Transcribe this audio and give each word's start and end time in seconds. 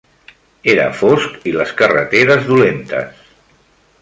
Era 0.73 0.87
fosc 1.01 1.35
i 1.51 1.55
les 1.59 1.75
carreteres 1.83 2.49
dolentes. 2.51 3.23